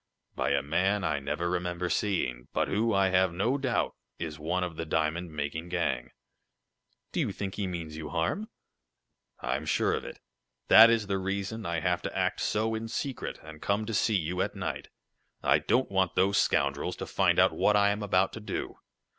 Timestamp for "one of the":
4.39-4.83